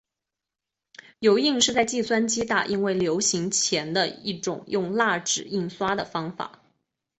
[1.19, 6.63] 油印是在计算机打印未流行前的一种用蜡纸印刷的方法。